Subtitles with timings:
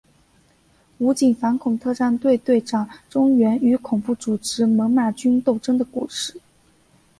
[0.97, 6.41] 武警反恐特战队队长钟原与恐怖组织猛玛军斗争的故事。